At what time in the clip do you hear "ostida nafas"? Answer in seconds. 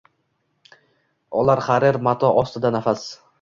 2.45-3.07